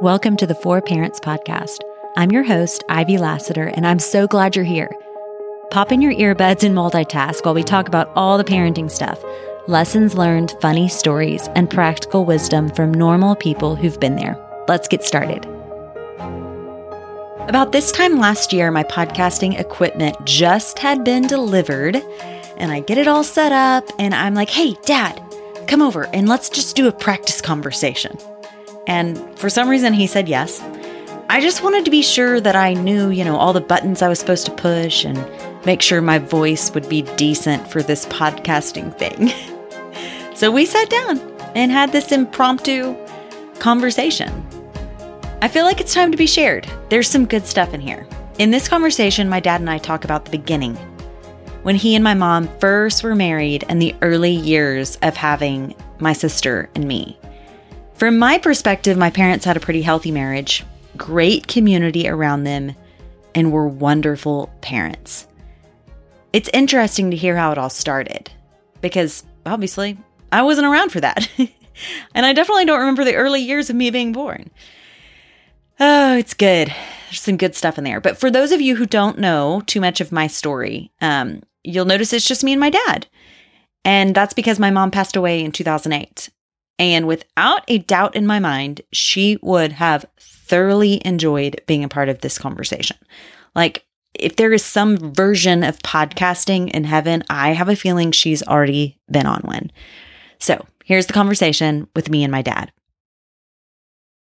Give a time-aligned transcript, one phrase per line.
[0.00, 1.80] Welcome to the Four Parents Podcast.
[2.16, 4.90] I'm your host, Ivy Lassiter, and I'm so glad you're here.
[5.70, 9.22] Pop in your earbuds and multitask while we talk about all the parenting stuff
[9.68, 14.38] lessons learned, funny stories, and practical wisdom from normal people who've been there.
[14.68, 15.44] Let's get started.
[17.46, 21.96] About this time last year, my podcasting equipment just had been delivered,
[22.56, 25.22] and I get it all set up, and I'm like, hey, dad,
[25.66, 28.16] come over and let's just do a practice conversation.
[28.86, 30.60] And for some reason, he said yes.
[31.28, 34.08] I just wanted to be sure that I knew, you know, all the buttons I
[34.08, 35.24] was supposed to push and
[35.64, 39.32] make sure my voice would be decent for this podcasting thing.
[40.34, 41.20] so we sat down
[41.54, 42.96] and had this impromptu
[43.58, 44.46] conversation.
[45.42, 46.66] I feel like it's time to be shared.
[46.88, 48.06] There's some good stuff in here.
[48.38, 50.76] In this conversation, my dad and I talk about the beginning
[51.62, 56.12] when he and my mom first were married and the early years of having my
[56.12, 57.19] sister and me.
[58.00, 60.64] From my perspective, my parents had a pretty healthy marriage,
[60.96, 62.74] great community around them,
[63.34, 65.28] and were wonderful parents.
[66.32, 68.30] It's interesting to hear how it all started
[68.80, 69.98] because obviously
[70.32, 71.28] I wasn't around for that.
[72.14, 74.50] and I definitely don't remember the early years of me being born.
[75.78, 76.68] Oh, it's good.
[76.68, 78.00] There's some good stuff in there.
[78.00, 81.84] But for those of you who don't know too much of my story, um, you'll
[81.84, 83.08] notice it's just me and my dad.
[83.84, 86.30] And that's because my mom passed away in 2008.
[86.80, 92.08] And without a doubt in my mind, she would have thoroughly enjoyed being a part
[92.08, 92.96] of this conversation.
[93.54, 98.42] Like, if there is some version of podcasting in heaven, I have a feeling she's
[98.42, 99.70] already been on one.
[100.38, 102.72] So here's the conversation with me and my dad.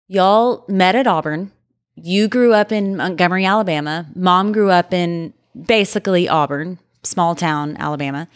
[0.07, 1.51] Y'all met at Auburn.
[1.95, 4.07] You grew up in Montgomery, Alabama.
[4.15, 5.33] Mom grew up in
[5.67, 8.27] basically Auburn, small town, Alabama.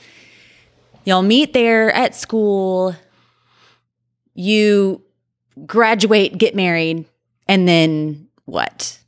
[1.06, 2.96] Y'all meet there at school
[4.36, 5.02] you
[5.66, 7.06] graduate, get married,
[7.48, 9.00] and then what?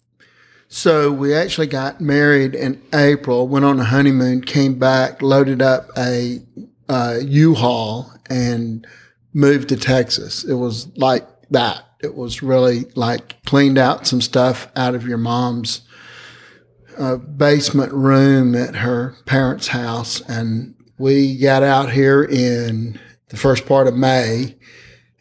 [0.69, 5.87] So we actually got married in April, went on a honeymoon, came back, loaded up
[5.97, 6.41] a
[6.89, 8.85] uh, U-Haul, and
[9.33, 10.43] moved to Texas.
[10.43, 11.83] It was like that.
[12.01, 15.81] It was really like cleaned out some stuff out of your mom's
[16.97, 23.65] uh, basement room at her parents' house, and we got out here in the first
[23.65, 24.57] part of May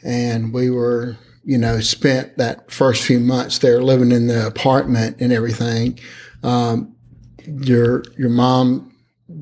[0.03, 5.17] and we were you know spent that first few months there living in the apartment
[5.21, 5.99] and everything
[6.43, 6.95] um,
[7.47, 8.93] your your mom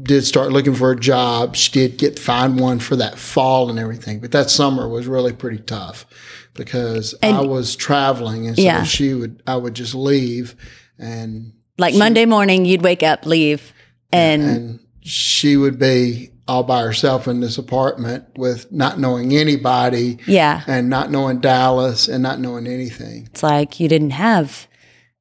[0.03, 3.78] did start looking for a job she did get find one for that fall and
[3.78, 6.06] everything but that summer was really pretty tough
[6.54, 8.82] because and, i was traveling and so yeah.
[8.84, 10.54] she would i would just leave
[10.98, 13.72] and like she, monday morning you'd wake up leave
[14.12, 20.19] and, and she would be all by herself in this apartment with not knowing anybody.
[20.27, 20.62] Yeah.
[20.66, 23.28] And not knowing Dallas and not knowing anything.
[23.31, 24.66] It's like you didn't have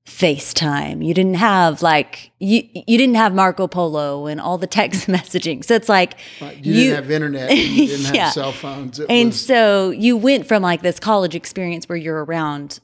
[0.05, 1.05] FaceTime.
[1.05, 5.63] You didn't have like you you didn't have Marco Polo and all the text messaging.
[5.63, 6.57] So it's like right.
[6.57, 7.51] you, you, didn't have internet.
[7.57, 8.25] You didn't yeah.
[8.25, 8.99] have cell phones.
[8.99, 12.79] It and was, so you went from like this college experience where you're around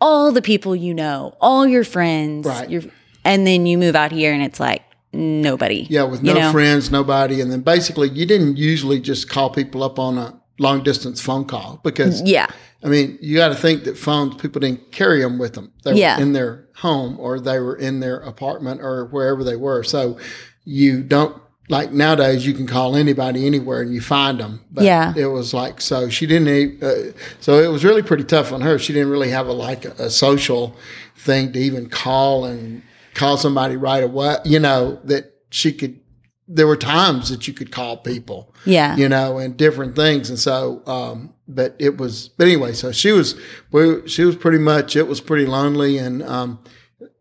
[0.00, 2.68] all the people you know, all your friends, right.
[2.68, 2.82] Your,
[3.24, 4.82] and then you move out here and it's like
[5.12, 5.86] nobody.
[5.90, 6.52] Yeah, with no know?
[6.52, 7.40] friends, nobody.
[7.40, 11.44] And then basically, you didn't usually just call people up on a long distance phone
[11.44, 12.46] call because, yeah.
[12.82, 15.72] I mean, you got to think that phones, people didn't carry them with them.
[15.84, 16.16] They yeah.
[16.16, 19.82] were in their home or they were in their apartment or wherever they were.
[19.82, 20.18] So
[20.64, 24.64] you don't, like nowadays, you can call anybody anywhere and you find them.
[24.70, 25.12] But yeah.
[25.16, 28.78] it was like, so she didn't, uh, so it was really pretty tough on her.
[28.78, 30.74] She didn't really have a, like a, a social
[31.16, 32.82] thing to even call and
[33.14, 36.00] call somebody right away, you know, that she could,
[36.48, 40.28] there were times that you could call people, yeah, you know, and different things.
[40.30, 43.38] And so, um, but it was, but anyway, so she was,
[43.70, 46.58] we, she was pretty much, it was pretty lonely and, um,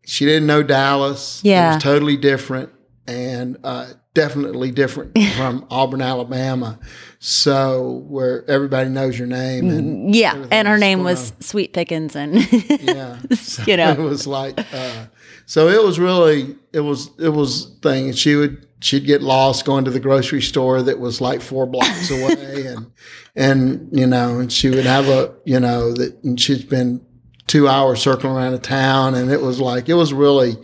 [0.05, 1.41] she didn't know Dallas.
[1.43, 1.71] Yeah.
[1.71, 2.71] It was totally different
[3.07, 6.79] and, uh, definitely different from Auburn, Alabama.
[7.19, 11.41] So where everybody knows your name and yeah, and her name was on.
[11.41, 12.35] Sweet Pickens and
[12.81, 15.05] yeah, so you know, it was like, uh,
[15.49, 18.13] so it was really it was it was thing.
[18.13, 22.11] She would she'd get lost going to the grocery store that was like four blocks
[22.11, 22.91] away, and
[23.35, 27.03] and you know, and she would have a you know that and she'd been
[27.47, 30.55] two hours circling around the town, and it was like it was really,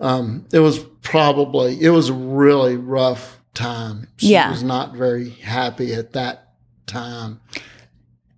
[0.00, 4.06] um, it was probably it was a really rough time.
[4.18, 4.50] She yeah.
[4.50, 6.52] was not very happy at that
[6.86, 7.40] time.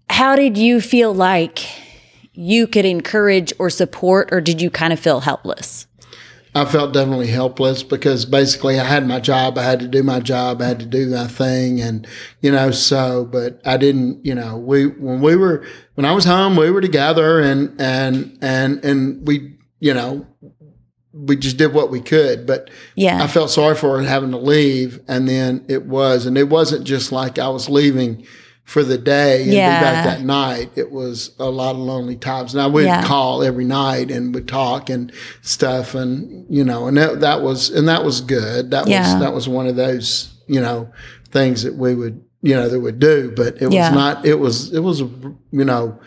[0.08, 1.58] How did you feel like
[2.34, 5.86] you could encourage or support, or did you kind of feel helpless?
[6.54, 10.20] I felt definitely helpless because basically I had my job, I had to do my
[10.20, 12.06] job, I had to do my thing, and
[12.42, 13.24] you know, so.
[13.24, 15.64] But I didn't, you know, we when we were
[15.94, 20.26] when I was home, we were together, and and and and we, you know,
[21.14, 22.46] we just did what we could.
[22.46, 23.22] But Yeah.
[23.22, 26.84] I felt sorry for her having to leave, and then it was, and it wasn't
[26.84, 28.26] just like I was leaving
[28.72, 29.78] for the day and Yeah.
[29.78, 30.70] be back that night.
[30.76, 32.54] It was a lot of lonely times.
[32.54, 33.04] And I would yeah.
[33.04, 37.68] call every night and would talk and stuff, and you know, and that, that was
[37.68, 38.70] and that was good.
[38.70, 39.12] That Yeah.
[39.12, 40.88] was that was one of those you know
[41.30, 44.24] things that we would you know that would do, but it was not.
[44.24, 45.98] It was it was you know,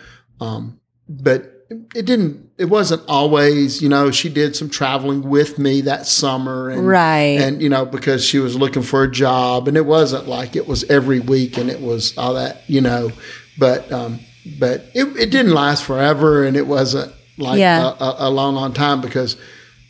[0.42, 2.45] um, but it didn't.
[2.58, 3.82] It wasn't always.
[3.82, 7.38] You know, she did some traveling with me that summer, and Right.
[7.42, 10.66] and you know because she was looking for a job and it wasn't like it
[10.68, 13.12] was every week and it was all that you know
[13.58, 14.20] but um
[14.60, 17.94] but it, it didn't last forever and it wasn't like Yeah.
[18.00, 19.36] a, a, a long long time because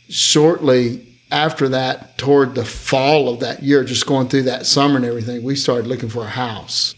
[0.09, 5.05] shortly after that toward the fall of that year just going through that summer and
[5.05, 6.95] everything we started looking for a house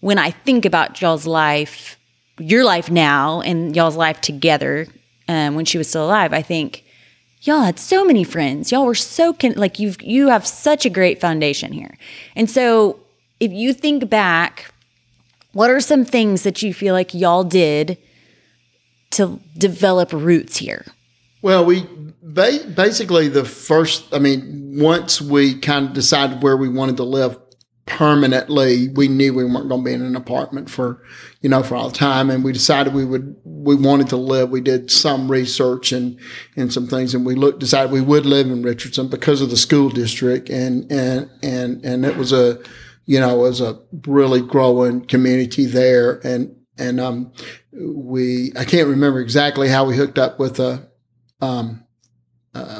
[0.00, 1.98] when I think about y'all's life,
[2.38, 4.86] your life now, and y'all's life together,
[5.28, 6.84] um, when she was still alive, I think
[7.42, 8.72] y'all had so many friends.
[8.72, 11.96] Y'all were so con- like you've you have such a great foundation here.
[12.34, 13.00] And so,
[13.40, 14.72] if you think back,
[15.52, 17.98] what are some things that you feel like y'all did
[19.10, 20.84] to develop roots here?
[21.40, 21.86] Well, we
[22.22, 24.12] ba- basically the first.
[24.12, 27.38] I mean, once we kind of decided where we wanted to live
[27.88, 31.02] permanently, we knew we weren't going to be in an apartment for,
[31.40, 34.50] you know, for all the time, and we decided we would we wanted to live.
[34.50, 36.18] We did some research and
[36.56, 39.56] and some things, and we looked decided we would live in Richardson because of the
[39.56, 42.60] school district, and and and and it was a,
[43.06, 47.32] you know, it was a really growing community there, and and um,
[47.72, 50.88] we I can't remember exactly how we hooked up with a
[51.40, 51.84] um,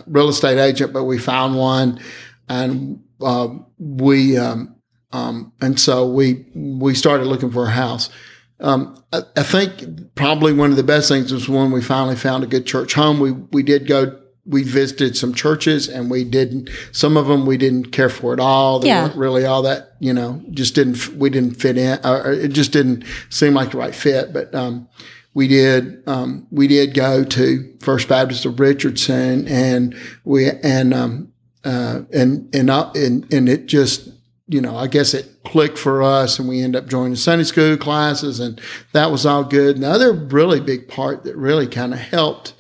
[0.07, 2.01] real estate agent, but we found one,
[2.49, 4.77] and uh, we um,
[5.13, 8.11] um, and so we we started looking for a house.
[8.61, 12.43] Um, I, I think probably one of the best things was when we finally found
[12.45, 13.21] a good church home.
[13.21, 14.19] We we did go.
[14.45, 16.71] We visited some churches, and we didn't.
[16.93, 18.81] Some of them we didn't care for at all.
[18.81, 19.05] They Yeah.
[19.05, 19.93] weren't really all that.
[20.01, 21.09] You know, just didn't.
[21.17, 21.99] We didn't fit in.
[22.05, 24.33] Or it just didn't seem like the right fit.
[24.33, 24.89] But um,
[25.35, 29.95] we did um, we did go to First Baptist of Richardson, and
[30.25, 31.33] we and um,
[31.65, 34.09] uh, and and uh, and and it just
[34.49, 37.77] you know I guess it clicked for us, and we ended up joining Sunday school
[37.77, 38.61] classes, and
[38.93, 39.77] that was all good.
[39.77, 42.55] And the other really big part that really kind of helped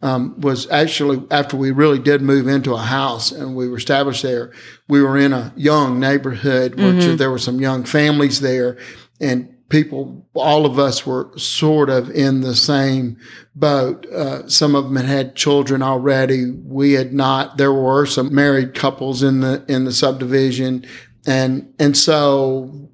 [0.00, 4.22] um, was actually after we really did move into a house and we were established
[4.22, 4.52] there,
[4.88, 8.78] we were in a young neighborhood, which there were some young families there,
[9.20, 13.16] and people, all of us were sort of in the same
[13.54, 14.06] boat.
[14.06, 16.50] Uh, some of them had had children already.
[16.50, 17.56] We had not.
[17.56, 20.86] There were some married couples in the in the subdivision,
[21.26, 22.88] and and so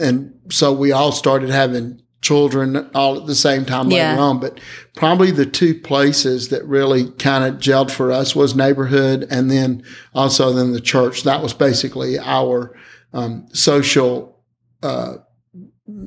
[0.00, 4.12] and so we all started having children all at the same time Yeah.
[4.12, 4.40] later on.
[4.40, 4.58] But
[4.96, 9.82] probably the two places that really kind of gelled for us was neighborhood and then
[10.14, 11.22] also then the church.
[11.24, 12.74] That was basically our
[13.12, 14.40] um, social
[14.82, 15.16] uh,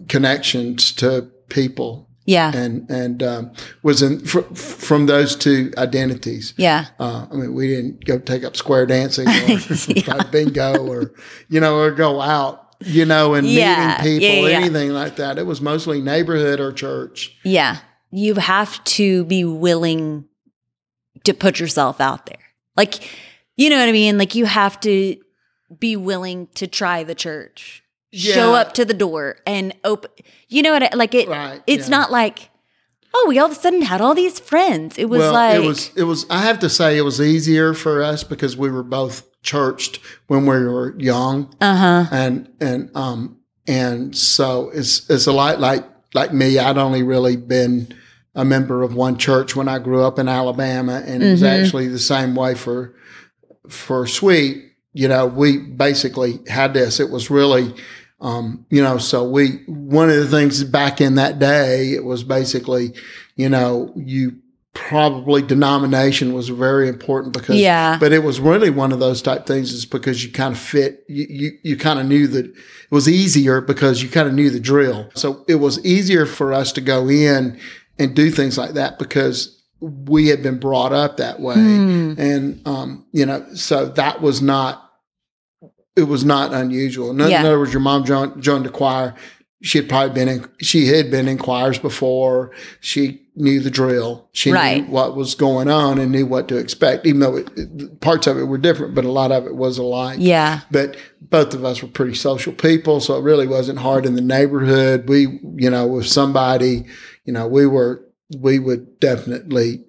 [0.09, 2.51] connections to people Yeah.
[2.55, 3.51] and and um,
[3.81, 6.53] was in fr- from those two identities.
[6.57, 6.85] Yeah.
[6.99, 9.57] Uh, I mean, we didn't go take up square dancing or
[10.03, 11.13] play bingo or
[11.49, 13.99] you know or go out, you know, and Yeah.
[14.03, 14.65] meeting people, Yeah, yeah, yeah.
[14.65, 15.39] anything like that.
[15.39, 17.35] It was mostly neighborhood or church.
[17.43, 17.77] Yeah.
[18.11, 20.25] You have to be willing
[21.23, 22.37] to put yourself out there.
[22.77, 23.09] Like,
[23.57, 24.17] you know what I mean?
[24.17, 25.17] Like, you have to
[25.79, 30.11] be willing to try the church, show up to the door and open.
[30.47, 30.83] You know what?
[30.83, 31.97] I, like, it, Right, it's yeah.
[31.97, 32.49] not like,
[33.13, 34.97] oh, we all of a sudden had all these friends.
[34.97, 36.25] It was well, like, it was it was.
[36.29, 40.41] I have to say, it was easier for us because we were both churched when
[40.41, 41.53] we were young.
[41.61, 42.15] uh huh.
[42.15, 43.37] and and um
[43.67, 46.57] and so it's it's a lot like like me.
[46.59, 47.93] I'd only really been
[48.35, 51.63] a member of one church when I grew up in Alabama, and it was Mhm.
[51.63, 52.93] actually the same way for
[53.67, 54.63] for Sweet.
[54.93, 56.99] You know, we basically had this.
[56.99, 57.73] It was really.
[58.19, 62.23] Um, you know, so we, one of the things back in that day, it was
[62.23, 62.93] basically,
[63.35, 64.37] you know, you
[64.73, 67.97] probably denomination was very important because Yeah.
[67.99, 71.03] but it was really one of those type things is because you kind of fit
[71.07, 72.53] you you, you kind of knew that it
[72.91, 76.71] was easier because you kind of knew the drill so it was easier for us
[76.73, 77.59] to go in
[77.97, 82.13] and do things like that because we had been brought up that way Hmm.
[82.19, 84.86] and um you know so that was not
[85.97, 87.41] it was not unusual in, Yeah.
[87.41, 89.15] in other words your mom joined, joined the choir
[89.63, 92.51] she had probably been in, she had been in choirs before.
[92.79, 94.29] She knew the drill.
[94.31, 94.85] She Right.
[94.85, 98.27] knew what was going on and knew what to expect, even though it, it- parts
[98.27, 100.19] of it were different, but a lot of it was alike.
[100.21, 100.59] Yeah.
[100.69, 104.21] But both of us were pretty social people, so it really wasn't hard in the
[104.21, 105.09] neighborhood.
[105.09, 106.85] We, you know, if somebody,
[107.25, 108.05] you know, we were,
[108.39, 109.85] we would definitely,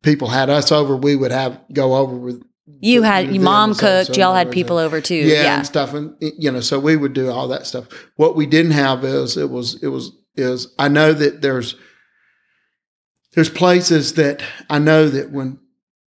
[0.00, 2.42] people had us over, we would have go over with
[2.80, 5.14] You had your mom cooked, y'all had people over too.
[5.14, 5.56] yeah, Yeah.
[5.58, 7.88] and stuff, and you know, so we would do all that stuff.
[8.16, 11.74] What we didn't have is it was it was is I know that there's
[13.34, 15.58] there's places that I know that when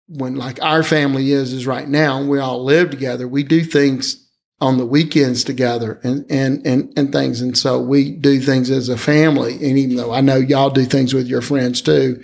[0.08, 3.26] when like our family is is right now, we all live together.
[3.26, 4.22] We do things
[4.60, 8.88] on the weekends together and and and and things, and so we do things as
[8.88, 9.54] a family.
[9.54, 12.22] And even though I know y'all do things with your friends too,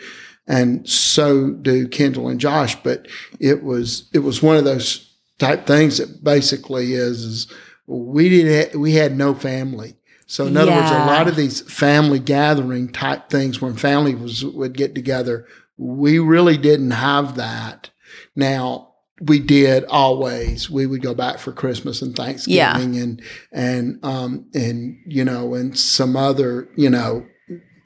[0.52, 3.08] and so do Kendall and Josh, but
[3.40, 7.52] it was it was one of those type things that basically is is
[7.86, 9.96] we didn't we had no family.
[10.26, 14.44] So in other words, a lot of these family gathering type things when family was
[14.44, 15.46] would get together,
[15.78, 17.88] we really didn't have that.
[18.36, 18.92] Now
[19.22, 20.68] we did always.
[20.68, 25.78] We would go back for Christmas and Thanksgiving and and um and you know and
[25.78, 27.26] some other you know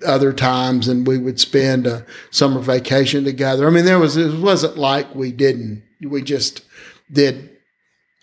[0.07, 3.67] other times and we would spend a summer vacation together.
[3.67, 5.83] I mean there was it wasn't like we didn't.
[6.03, 6.63] We just
[7.11, 7.51] did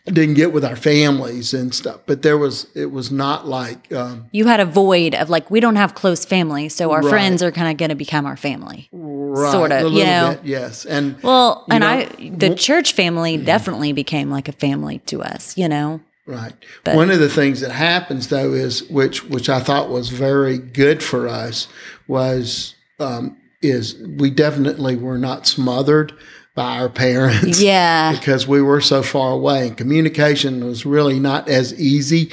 [0.05, 2.01] didn't get with our families and stuff.
[2.05, 5.59] But there was it was not like um You had a void of like, we
[5.61, 7.09] don't have close family, so our Right.
[7.09, 8.89] friends are kind of going to become our family.
[8.91, 10.31] right, Sort of, a you know.
[10.35, 10.85] bit, yes.
[10.85, 12.05] And Well, and know, I,
[12.37, 16.01] the church family definitely became like a family to us, you know?
[16.25, 16.53] Right.
[16.83, 20.57] But- One of the things that happens though is which which I thought was very
[20.57, 21.67] good for us
[22.07, 26.13] was um, is we definitely were not smothered
[26.55, 27.59] by our parents.
[27.61, 28.13] Yeah.
[28.17, 32.31] Because we were so far away and communication was really not as easy.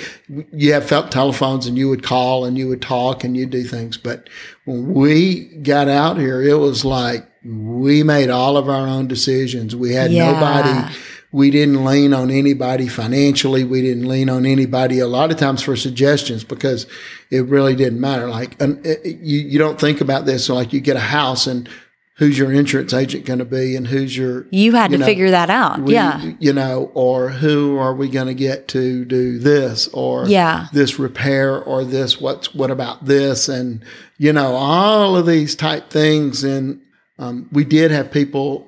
[0.52, 3.64] You have felt telephones and you would call and you would talk and you'd do
[3.64, 3.96] things.
[3.96, 4.28] But
[4.66, 9.74] when we got out here, it was like we made all of our own decisions.
[9.74, 10.32] We had Yeah.
[10.32, 10.94] nobody
[11.32, 13.62] we didn't lean on anybody financially.
[13.64, 16.86] We didn't lean on anybody a lot of times for suggestions because
[17.30, 18.28] it really didn't matter.
[18.28, 20.44] Like and it, you, you don't think about this.
[20.46, 21.68] So like you get a house and
[22.16, 25.06] who's your insurance agent going to be and who's your You had You to know,
[25.06, 25.80] figure that out.
[25.82, 26.32] we- yeah.
[26.38, 30.66] you know, or who are we going to get to do this or Yeah.
[30.72, 33.82] this repair or this what's what about this and
[34.18, 36.80] you know all of these type things and
[37.18, 38.66] um, we did have people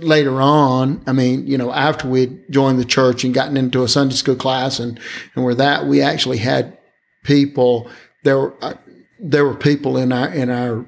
[0.00, 3.88] later on i mean you know after we joined the church and gotten into a
[3.88, 5.00] sunday school class and
[5.34, 6.76] and where that we actually had
[7.24, 7.88] people
[8.24, 8.74] there were uh,
[9.20, 10.84] there were people in our in our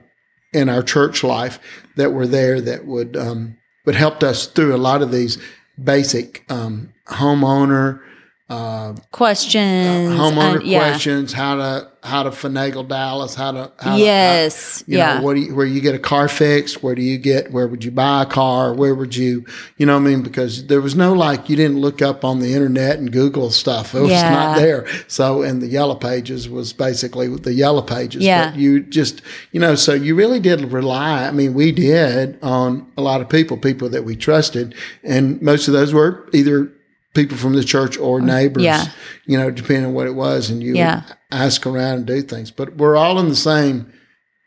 [0.53, 1.59] in our church life
[1.97, 5.39] that were there that would um, would helped us through a lot of these
[5.83, 8.01] basic um, homeowner
[8.49, 10.13] uh, Questions.
[10.19, 10.79] homeowner and- yeah.
[10.91, 14.79] questions, how to how to finagle Dallas, how to how Yes.
[14.79, 15.19] To, how, you yeah.
[15.19, 17.67] know, what do you, where you get a car fixed, where do you get where
[17.69, 19.45] would you buy a car, where would you
[19.77, 22.41] you know what I mean because there was no like you didn't look up on
[22.41, 24.31] the internet and Google stuff it was Yeah.
[24.31, 28.51] not there so and the yellow pages was basically the yellow pages Yeah.
[28.51, 29.21] but you just
[29.53, 33.29] you know so you really did rely I mean we did on a lot of
[33.29, 36.73] people people that we trusted and most of those were either
[37.15, 38.87] people from the church or neighbors Yeah.
[39.27, 41.03] you know, depending on what it was, and you Yeah.
[41.33, 42.51] ask around and do things.
[42.51, 43.93] But we're all in the same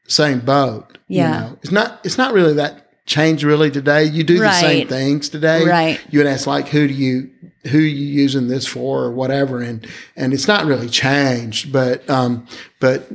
[0.08, 0.98] same boat.
[1.08, 1.26] Yeah.
[1.26, 1.58] You know?
[1.62, 4.06] It's not it's not really that changed really today.
[4.06, 5.66] You do the same things today.
[5.66, 6.00] Right.
[6.10, 7.30] You would ask like who do you
[7.68, 9.86] who you using this for or whatever and
[10.18, 11.72] and it's not really changed.
[11.72, 12.46] But um
[12.80, 13.08] but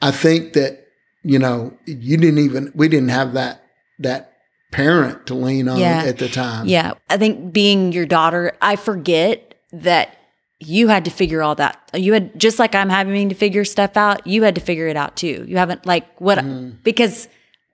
[0.00, 0.86] I think that,
[1.22, 3.62] you know, you didn't even we didn't have that
[4.00, 4.31] that
[4.72, 6.02] parent to lean on Yeah.
[6.04, 6.66] at the time.
[6.66, 6.94] Yeah.
[7.08, 10.16] I think being your daughter, I forget that
[10.58, 11.78] you had to figure all that.
[11.94, 14.96] You had just like I'm having to figure stuff out, you had to figure it
[14.96, 15.44] out too.
[15.48, 16.76] You haven't like what Mm-hmm.
[16.82, 17.28] because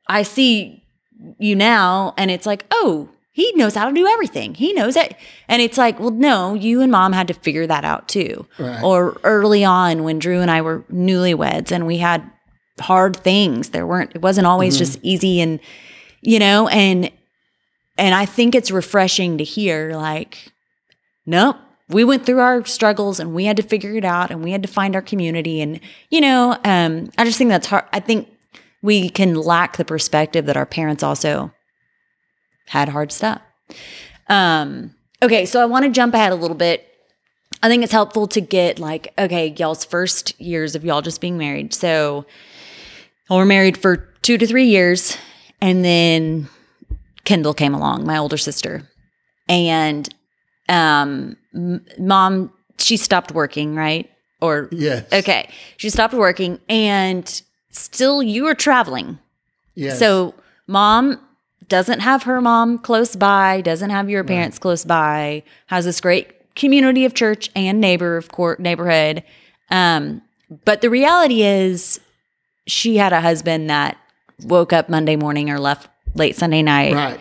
[0.09, 0.83] I see
[1.39, 4.55] you now and it's like, "Oh, he knows how to do everything.
[4.55, 5.15] He knows it."
[5.49, 8.83] And it's like, "Well, no, you and mom had to figure that out too." Right.
[8.83, 12.23] Or early on when Drew and I were newlyweds and we had
[12.81, 13.71] hard things.
[13.71, 14.79] There weren't it wasn't always Mm-hmm.
[14.85, 15.61] just easy and
[16.21, 17.11] you know, and
[17.97, 20.53] and I think it's refreshing to hear like,
[21.27, 21.57] nope,
[21.89, 24.63] we went through our struggles and we had to figure it out and we had
[24.63, 25.61] to find our community.
[25.61, 27.85] And, you know, um, I just think that's hard.
[27.93, 28.29] I think
[28.83, 31.53] we can lack the perspective that our parents also
[32.67, 33.41] had hard stuff.
[34.29, 36.85] Um, okay, so I want to jump ahead a little bit.
[37.63, 41.39] I think it's helpful to get like, okay, y'all's first years of y'all just being
[41.39, 41.75] married.
[41.75, 42.27] So
[43.31, 45.17] were married for two to three years.
[45.61, 46.49] And then
[47.25, 48.89] Kendall came along, my older sister.
[49.49, 50.09] And
[50.69, 54.11] um m- mom, she stopped working, right?
[54.41, 55.05] or Yes.
[55.13, 55.49] okay,
[55.79, 59.19] she stopped working, and still you were traveling.
[59.75, 59.99] Yes.
[59.99, 60.33] So
[60.69, 61.21] mom
[61.69, 66.55] doesn't have her mom close by, doesn't have your parents close by, has this great
[66.55, 69.23] community of church and neighbor of court neighborhood.
[69.71, 70.23] Um,
[70.65, 72.01] but the reality is
[72.67, 73.99] she had a husband that
[74.43, 76.93] woke up Monday morning or left late Sunday night.
[76.95, 77.21] right.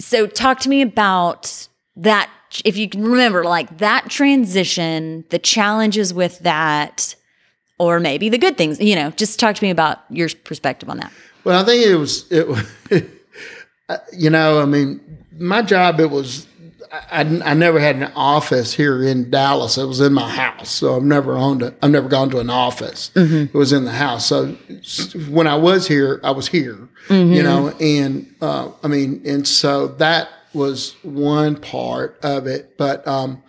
[0.00, 2.30] So talk to me about that
[2.64, 7.14] if you can remember like that transition, the challenges with that
[7.78, 10.98] or maybe the good things, you know, just talk to me about your perspective on
[10.98, 11.12] that.
[11.44, 12.48] Well, I think it was it.
[12.48, 12.66] was-
[13.88, 15.00] uh, you know, I mean,
[15.38, 16.46] my job it was.
[16.92, 19.76] I, I never had an office here in Dallas.
[19.78, 22.50] It was in my house, so I've never owned a, I've never gone to an
[22.50, 23.10] office.
[23.14, 24.26] It was in the house.
[24.26, 24.52] So
[25.28, 26.88] when I was here, I was here.
[27.10, 32.76] You know, and uh, I mean, and so that was one part of it.
[32.76, 33.42] But um,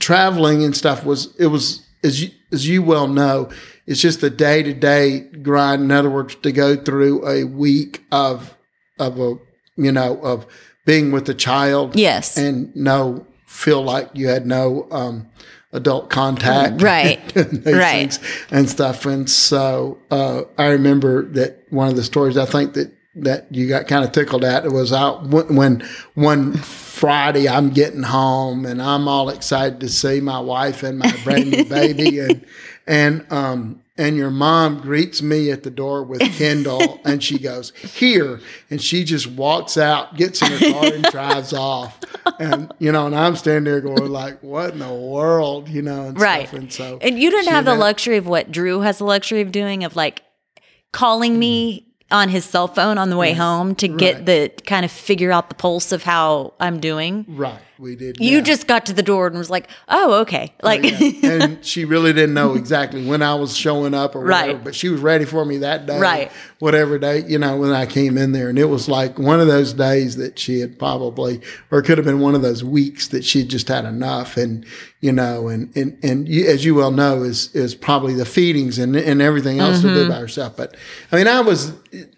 [0.00, 3.50] traveling and stuff was it was as you, as you well know,
[3.86, 5.82] it's just a day to day grind.
[5.82, 8.56] In other words, to go through a week of
[8.98, 9.34] of a
[9.76, 10.46] you know of
[10.88, 12.38] being with the child, Yes.
[12.38, 15.28] and no feel like you had no um,
[15.72, 17.20] adult contact, Right.
[17.36, 18.18] and Right.
[18.50, 19.04] and stuff.
[19.04, 23.68] And so uh, I remember that one of the stories I think that that you
[23.68, 25.82] got kind of tickled at it was out when, when
[26.14, 31.12] one Friday I'm getting home and I'm all excited to see my wife and my
[31.24, 32.46] brand new baby and
[32.86, 37.72] and um and your mom greets me at the door with Kendall and she goes
[37.76, 38.40] here.
[38.70, 41.98] And she just walks out gets in her car and drives off.
[42.38, 45.68] And you know and I'm standing there going like what in the world?
[45.68, 46.48] You know and Right.
[46.48, 49.04] stuff and so And you didn't have the had- luxury of what Drew has the
[49.04, 50.22] luxury of doing of like
[50.92, 54.90] calling me on his cell phone on the way home to get the kind of
[54.90, 57.26] figure out the pulse of how I'm doing.
[57.28, 58.40] right we did You yeah.
[58.42, 60.98] just got to the door and was like, "Oh, okay." Like Yeah.
[61.30, 64.64] and she really didn't know exactly when I was showing up or whatever, Right.
[64.64, 66.32] but she was ready for me that day, Right.
[66.58, 69.46] Whatever day, you know, when I came in there, and it was like one of
[69.46, 73.08] those days that she had probably, or it could have been one of those weeks
[73.08, 74.66] that she just had enough, and
[75.00, 78.78] you know, and and and you, as you well know, is is probably the feedings
[78.78, 79.94] and and everything else to Mm-hmm.
[79.94, 80.56] do by herself.
[80.56, 80.76] But
[81.12, 81.72] I mean, I was,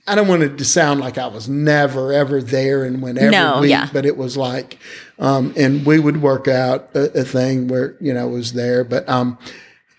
[0.07, 3.61] I don't want it to sound like I was never ever there and whenever No,
[3.61, 3.89] week, yeah.
[3.93, 4.79] but it was like,
[5.21, 8.83] um, and we would work out a, a thing where you know it was there.
[8.85, 9.39] But um,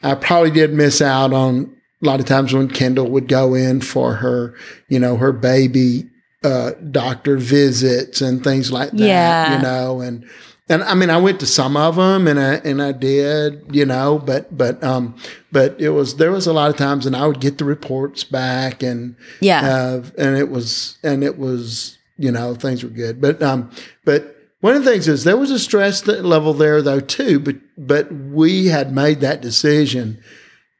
[0.04, 3.80] I probably did miss out on a lot of times when Kendall would go in
[3.82, 4.56] for her,
[4.90, 6.10] you know, her baby
[6.44, 9.00] uh, doctor visits and things like that.
[9.00, 9.56] Yeah.
[9.58, 10.28] you know, and
[10.70, 13.86] and I mean, I went to some of them, and I and I did, you
[13.86, 15.16] know, but but um,
[15.52, 18.24] but it was there was a lot of times, and I would get the reports
[18.24, 19.62] back, and Yeah.
[19.70, 23.70] uh, and it was and it was you know things were good, but um,
[24.06, 24.31] but
[24.62, 28.12] one of the things is there was a stress level there though too, but but
[28.12, 30.24] we had made that decision,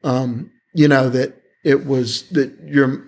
[0.02, 3.04] um, you know that it was that your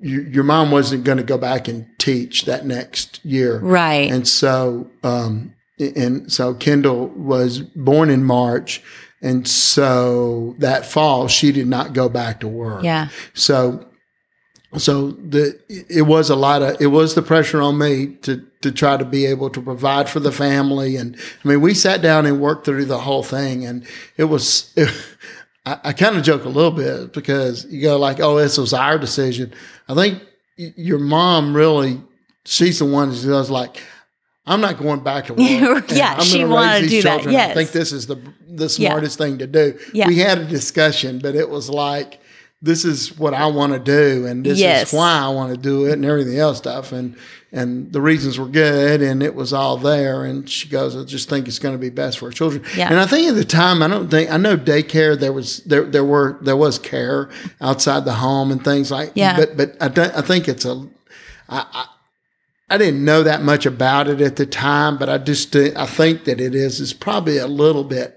[0.00, 4.10] your, your mom wasn't going to go back and teach that next year, right.
[4.10, 8.82] and so, um, and so Kendall was born in March.
[9.22, 12.84] And so that fall, she did not go back to work.
[12.84, 13.08] yeah.
[13.32, 13.88] So,
[14.76, 18.70] so the it was a lot of it was the pressure on me to to
[18.72, 22.26] try to be able to provide for the family, and I mean we sat down
[22.26, 24.74] and worked through the whole thing, and it was.
[25.64, 28.72] I, I kind of joke a little bit because you go like, "Oh, this was
[28.72, 29.52] our decision."
[29.88, 30.22] I think
[30.58, 32.00] y- your mom really,
[32.44, 33.82] she's the one that does like,
[34.46, 37.32] "I'm not going back to work." Yeah, I'm she wanted to do that, children.
[37.34, 37.50] yes.
[37.50, 38.14] I think this is the
[38.48, 38.90] the Yeah.
[38.90, 39.76] smartest thing to do.
[39.92, 40.06] Yeah.
[40.06, 42.20] We had a discussion, but it was like,
[42.62, 44.88] "This is what I want to do, and this Yes.
[44.88, 47.14] is why I want to do it, and everything else stuff." And
[47.52, 50.24] and the reasons were good, and it was all there.
[50.24, 52.88] And she goes, "I just think it's going to be best for our children." Yeah.
[52.90, 55.18] And I think at the time, I don't think I know daycare.
[55.18, 57.28] There was there there were there was care
[57.60, 59.12] outside the home and things like.
[59.14, 59.36] Yeah.
[59.36, 60.86] But but I don't, I think it's a.
[61.48, 61.86] I, I
[62.68, 66.24] I didn't know that much about it at the time, but I just I think
[66.24, 68.15] that it is is probably a little bit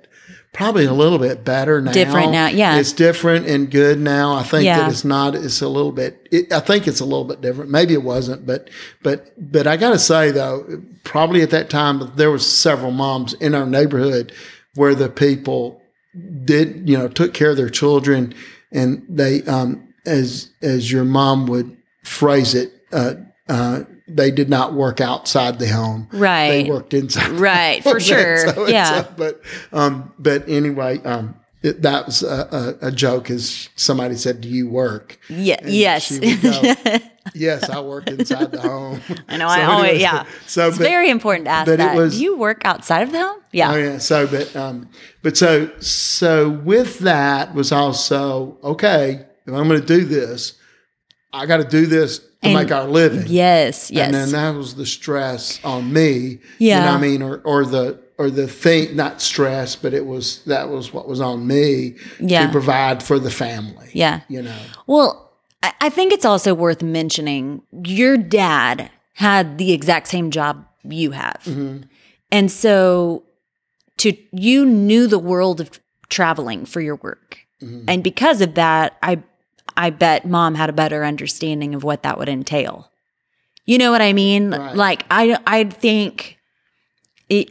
[0.53, 1.91] probably a little bit better now.
[1.91, 2.77] Different now, yeah.
[2.77, 4.33] It's different and good now.
[4.35, 4.79] I think Yeah.
[4.79, 5.35] that it's not.
[5.35, 6.27] It's a little bit.
[6.31, 7.69] It, I think it's a little bit different.
[7.69, 8.69] Maybe it wasn't, but
[9.03, 13.33] but but I got to say though, probably at that time there was several moms
[13.33, 14.31] in our neighborhood
[14.75, 15.81] where the people
[16.45, 18.33] did you know took care of their children
[18.71, 23.13] and they um as as your mom would phrase it uh
[23.47, 23.81] uh
[24.15, 26.50] they did not work outside the home Right.
[26.63, 28.48] they worked inside Right, for sure.
[28.54, 29.06] So Yeah.
[29.17, 29.41] but
[29.72, 33.30] um but anyway um it, that was a, a, a joke.
[33.30, 35.58] Is somebody said, "Do you work?" Yeah.
[35.60, 36.17] And yes.
[36.17, 36.74] go,
[37.36, 39.02] yes, I work inside the home.
[39.28, 39.48] I know.
[39.50, 40.26] So I always, anyways, yeah.
[40.48, 41.98] So, it's but- very important to ask that.
[41.98, 43.41] was- Do you work outside of the home?
[43.52, 43.74] Yeah.
[43.74, 43.98] Oh yeah.
[43.98, 44.88] So, but um,
[45.22, 49.26] but so so with that was also okay.
[49.45, 50.54] If I'm going to do this,
[51.34, 53.25] I got to do this And- make our living.
[53.28, 53.91] Yes.
[53.91, 54.06] Yes.
[54.06, 56.39] And then that was the stress on me.
[56.58, 56.80] Yeah.
[56.80, 57.21] You know what I mean?
[57.21, 61.19] Or, or the, or the thing, not stress, but it was, that was what was
[61.19, 62.45] on me Yeah.
[62.45, 63.89] to provide for the family.
[63.93, 64.21] yeah.
[64.30, 64.58] You know?
[64.88, 70.65] Well, I, I think it's also worth mentioning your dad had the exact same job
[70.84, 71.41] you have.
[71.43, 71.84] Mm-hmm.
[72.32, 73.23] And so
[73.97, 77.39] to you knew the world of traveling for your work.
[77.62, 77.86] Mm-hmm.
[77.89, 79.21] And because of that, I
[79.80, 82.92] I bet mom had a better understanding of what that would entail.
[83.65, 84.52] You know what I mean?
[84.52, 84.76] Right.
[84.76, 86.38] Like I I think
[87.30, 87.50] it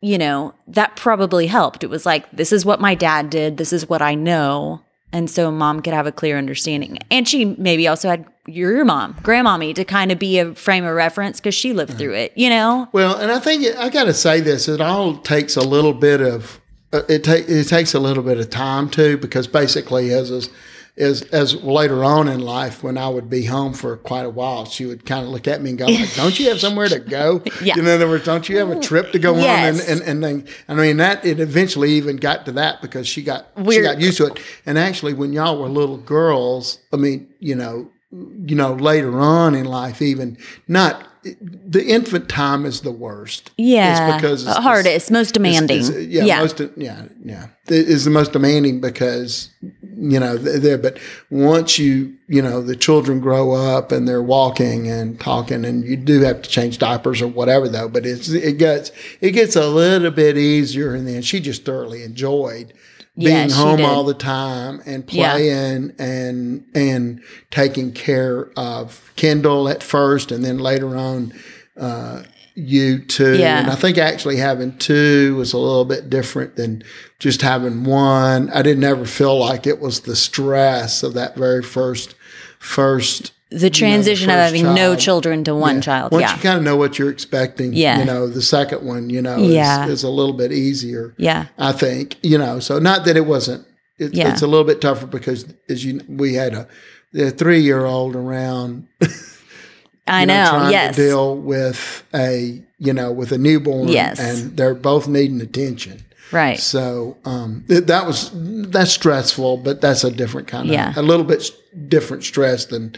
[0.00, 1.82] you know, that probably helped.
[1.84, 4.80] It was like this is what my dad did, this is what I know.
[5.12, 6.98] And so mom could have a clear understanding.
[7.10, 10.94] And she maybe also had your, mom, grandmommy to kind of be a frame of
[10.94, 12.88] reference because she lived through it, you know?
[12.92, 16.20] Well, and I think I got to say this: it all takes a little bit
[16.20, 16.60] of
[16.92, 17.24] uh, it.
[17.24, 20.50] Ta- it takes a little bit of time too, because basically, as as
[20.98, 24.64] as, as later on in life, when I would be home for quite a while,
[24.64, 26.98] she would kind of look at me and go, like, "Don't you have somewhere to
[26.98, 27.42] go?
[27.62, 27.78] Yeah.
[27.78, 29.80] In other words, don't you have a trip to go Yes.
[29.80, 33.06] on?" And and and then I mean that it eventually even got to that because
[33.06, 34.38] she got she got used to it.
[34.64, 39.54] And actually, when y'all were little girls, I mean, you know, you know, later on
[39.54, 41.06] in life, even not
[41.40, 43.50] the infant time is the worst.
[43.56, 44.08] Yeah.
[44.08, 45.78] It's because it's- hardest, most demanding.
[45.78, 46.40] it's- yeah, yeah.
[46.40, 47.46] most yeah, yeah.
[47.68, 49.50] Is the most demanding because
[49.98, 50.78] you know there.
[50.78, 50.98] But
[51.30, 55.96] once you you know the children grow up and they're walking and talking, and you
[55.96, 57.88] do have to change diapers or whatever though.
[57.88, 62.04] But it's it gets it gets a little bit easier, and then she just thoroughly
[62.04, 62.72] enjoyed
[63.18, 65.32] being Yeah, home all the time and Yeah.
[65.32, 71.32] playing and and taking care of Kendall at first, and then later on.
[71.78, 72.22] Uh,
[72.58, 73.36] you too.
[73.36, 73.58] Yeah.
[73.60, 76.82] And I think actually having two was a little bit different than
[77.18, 78.48] just having one.
[78.48, 82.14] I didn't ever feel like it was the stress of that very first
[82.58, 86.10] first the transition of first having no children to one child.
[86.12, 86.34] Once Yeah.
[86.36, 88.00] you kind of know what you're expecting, Yeah.
[88.00, 89.84] you know, the second one, you know, Yeah.
[89.86, 91.14] is, is a little bit easier.
[91.16, 91.46] yeah.
[91.58, 93.64] I think, you know, so not that it wasn't,
[93.98, 94.32] it, Yeah.
[94.32, 96.66] it's a little bit tougher because as you, we had a,
[97.14, 98.88] a three year old around
[100.08, 100.46] I you know.
[100.50, 100.96] trying yes.
[100.96, 104.18] to deal with a you know with a newborn Yes.
[104.20, 106.58] and they're both needing attention Right.
[106.60, 110.92] so um th- that was that's stressful but that's a different kind of Yeah.
[110.96, 111.50] a little bit s-
[111.88, 112.94] different stress than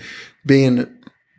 [0.49, 0.87] being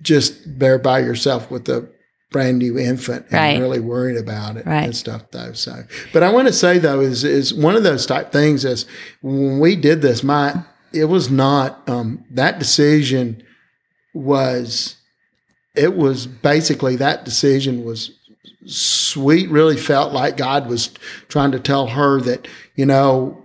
[0.01, 1.89] just there by yourself with a
[2.31, 3.59] brand new infant and Right.
[3.59, 4.83] really worried about it Right.
[4.85, 8.05] and stuff though so but i want to say though is is one of those
[8.05, 8.85] type things is
[9.21, 13.41] when we did this my it was not um that decision
[14.13, 14.95] was
[15.75, 18.11] it was basically that decision was
[18.67, 20.89] sweet really felt like god was
[21.29, 23.43] trying to tell her that you know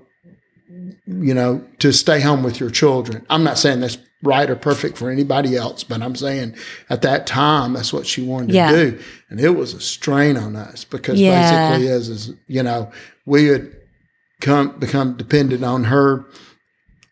[1.06, 4.96] you know to stay home with your children i'm not saying that's right or perfect
[4.98, 6.54] for anybody else but i'm saying
[6.90, 8.72] at that time that's what she wanted Yeah.
[8.72, 11.70] to do and it was a strain on us because Yeah.
[11.70, 12.90] basically as is you know
[13.26, 13.70] we had
[14.40, 16.24] come become dependent on her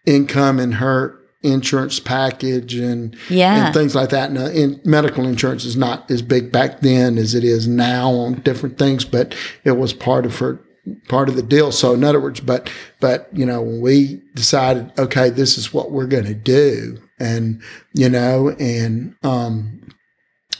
[0.06, 3.66] income and her insurance package and Yeah.
[3.66, 4.30] and things like that.
[4.30, 8.10] And, uh, in, medical insurance is not as big back then as it is now
[8.12, 10.60] on different things, but it was part of her
[11.08, 11.72] part of the deal.
[11.72, 15.90] So in other words, but but you know when we decided, okay, this is what
[15.90, 17.62] we're going to do, and
[17.94, 19.88] you know, and um,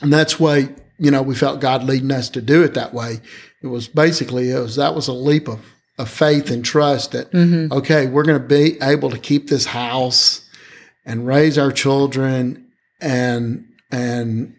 [0.01, 3.21] and that's why you know we felt God leading us to do it that way.
[3.63, 5.65] It was basically it was that was a leap of
[5.99, 7.33] of faith and trust that
[7.73, 10.49] okay, we're going to be able to keep this house
[11.05, 12.69] and raise our children
[13.01, 14.55] and and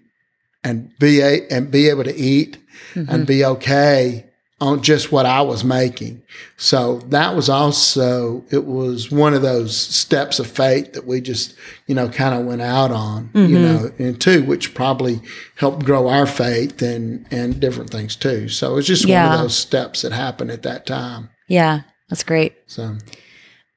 [0.63, 2.57] and be a, and be able to eat
[2.95, 4.25] and be okay
[4.63, 6.23] on just what I was making.
[6.55, 11.55] So that was also it was one of those steps of faith that we just
[11.87, 15.21] you know kind of went out on you know and two which probably
[15.57, 18.47] helped grow our faith and and different things too.
[18.47, 21.29] So it's just one of those steps that happened at that time.
[21.47, 21.81] Yeah.
[22.09, 22.53] That's great.
[22.67, 22.97] So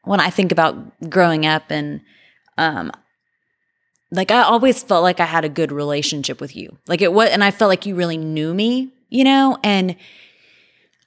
[0.04, 2.00] when I think about growing up and
[2.58, 2.92] um
[4.12, 6.78] like I always felt like I had a good relationship with you.
[6.86, 9.58] Like it was and I felt like you really knew me, you know?
[9.64, 9.96] And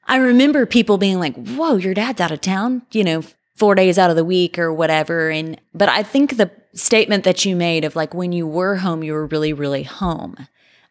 [0.10, 3.24] I remember people being like, "Whoa, your dad's out of town," you know,
[3.56, 7.46] 4 days out of the week or whatever and but I think the statement that
[7.46, 10.36] you made of like when you were home, you were really really home.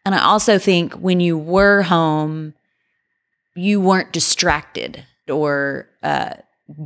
[0.05, 2.53] And I also think when you were home,
[3.55, 6.33] you weren't distracted or uh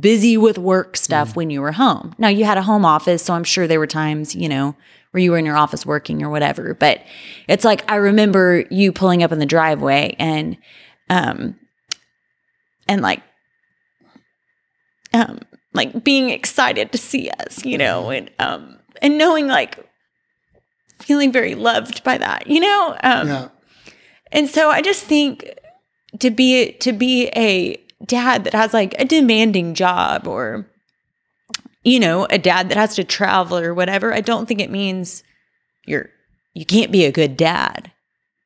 [0.00, 2.14] busy with work stuff when you were home.
[2.18, 4.74] Now you had a home office, so I'm sure there were times, you know,
[5.10, 6.74] where you were in your office working or whatever.
[6.74, 7.02] But
[7.46, 10.56] it's like I remember you pulling up in the driveway and
[11.10, 11.56] um
[12.88, 13.22] and like
[15.12, 15.40] um
[15.72, 19.78] like being excited to see us, you know, and um and knowing like
[21.00, 22.96] feeling very loved by that, you know?
[23.02, 23.48] Um Yeah.
[24.32, 25.44] and so I just think
[26.20, 30.66] to be to be a dad that has like a demanding job or
[31.82, 35.22] you know, a dad that has to travel or whatever, I don't think it means
[35.86, 36.08] you're
[36.54, 37.90] you can't be a good dad.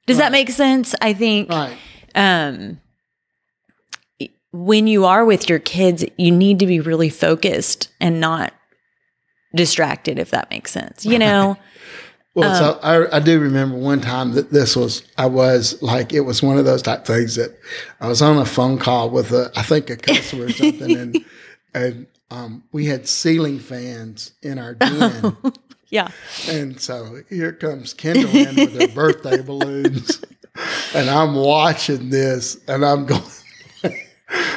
[0.07, 0.95] Does that make sense?
[1.03, 1.77] I think Right.
[2.15, 2.81] um
[4.53, 8.53] when you are with your kids, you need to be really focused and not
[9.55, 11.05] distracted if that makes sense.
[11.05, 11.57] You know?
[12.35, 16.13] Well, Um, so I, I do remember one time that this was, I was like,
[16.13, 17.59] it was one of those type things that
[18.01, 21.25] I was on a phone call with a, I think a customer or something, and,
[21.75, 25.37] and um, we had ceiling fans in our den.
[25.89, 26.11] Yeah.
[26.49, 30.23] And so here comes Kendall in with her birthday balloons.
[30.95, 33.23] And I'm watching this and I'm going,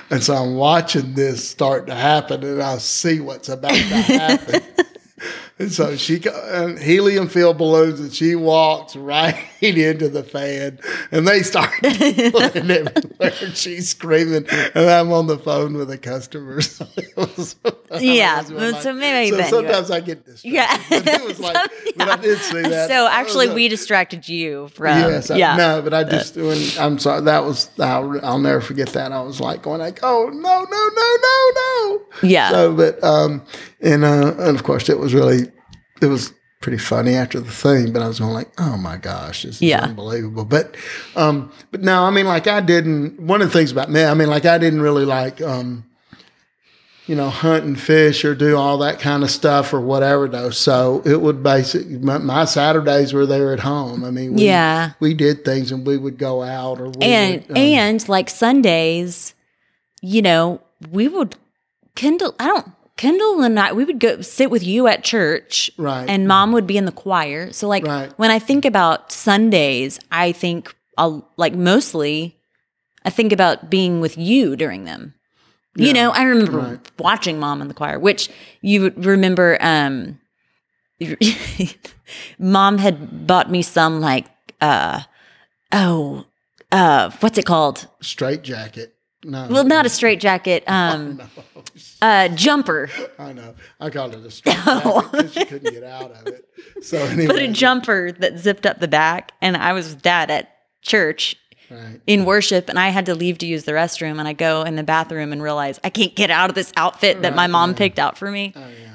[0.09, 4.61] and so I'm watching this start to happen and I see what's about to happen.
[5.61, 10.79] And so she and helium filled balloons, and she walks right into the fan,
[11.11, 13.33] and they start flying everywhere.
[13.43, 16.61] And she's screaming, and I'm on the phone with a customer.
[16.71, 17.55] So was,
[18.01, 20.51] Yeah, so maybe so sometimes I get distracted.
[20.51, 20.83] Yeah.
[20.89, 22.87] but it was like, but I did see that.
[22.89, 24.97] So actually, we distracted you from.
[24.97, 25.55] Yes, I- yeah.
[25.57, 27.21] no, but I just when I'm sorry.
[27.21, 29.11] That was I'll, I'll never forget that.
[29.11, 32.27] I was like going like, oh no, no, no, no, no.
[32.27, 32.49] Yeah.
[32.49, 33.43] So, but um,
[33.81, 35.50] and uh, and of course it was really,
[36.01, 37.91] it was pretty funny after the thing.
[37.93, 39.83] But I was going like, oh my gosh, this is Yeah.
[39.83, 40.45] unbelievable.
[40.45, 40.75] But
[41.15, 43.19] um, but no, I mean like I didn't.
[43.19, 45.85] One of the things about me, I mean like I didn't really like um.
[47.07, 50.51] You know, hunt and fish or do all that kind of stuff or whatever, though.
[50.51, 54.05] So it would basically, my, my Saturdays were there at home.
[54.05, 54.91] I mean, we, Yeah.
[55.01, 58.29] we did things and we would go out or we and would, um, and like
[58.29, 59.33] Sundays,
[60.01, 60.61] you know,
[60.91, 61.35] we would
[61.95, 62.33] kindle.
[62.39, 63.73] I don't Kendall and I.
[63.73, 66.07] We would go sit with you at church, Right.
[66.07, 67.51] And Mom would be in the choir.
[67.51, 68.11] So like Right.
[68.17, 72.37] when I think about Sundays, I think I'll like mostly.
[73.03, 75.15] I think about being with you during them.
[75.75, 76.91] You know, I remember Right.
[76.99, 78.29] watching Mom in the choir, which
[78.61, 79.57] you would remember.
[79.61, 80.19] Um,
[82.37, 84.27] Mom had bought me some like
[84.61, 85.01] uh
[85.71, 86.25] oh
[86.71, 87.87] uh what's it called?
[88.01, 88.90] straight jacket.
[89.23, 91.21] No, Well, not a straight jacket, um
[92.01, 92.89] uh jumper.
[93.19, 93.53] I know.
[93.79, 96.45] I called it a straight jacket because she couldn't get out of it.
[96.81, 100.31] So anyway, But a jumper that zipped up the back and I was with dad
[100.31, 100.49] at
[100.81, 101.35] church
[101.69, 102.01] Right.
[102.05, 104.75] in worship and I had to leave to use the restroom and I go in
[104.75, 107.75] the bathroom and realize I can't get out of this outfit that my mom yeah.
[107.77, 108.51] picked out for me.
[108.55, 108.87] Oh yeah.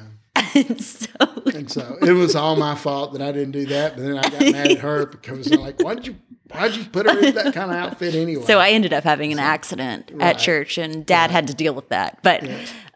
[0.55, 1.09] And so
[1.55, 3.97] And so it was all my fault that I didn't do that.
[3.97, 6.17] But then I got mad at her because I'm like, why'd you
[6.51, 8.45] why'd you put her in that kind of outfit anyway?
[8.45, 10.29] So I ended up having an accident Right.
[10.35, 12.19] at church, and Dad had to deal with that.
[12.23, 12.49] But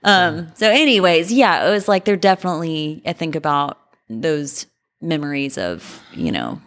[0.04, 3.02] um, so, anyways, yeah, it was like they're definitely.
[3.06, 4.66] I think about those
[5.02, 6.60] memories of you know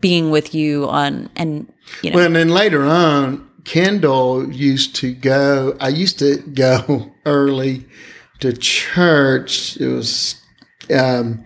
[0.00, 5.12] being with you on and you know Well, and then later on, Kendall used to
[5.12, 5.76] go.
[5.80, 7.86] I used to go early
[8.40, 9.76] to church.
[9.78, 10.34] It was,
[10.96, 11.44] um,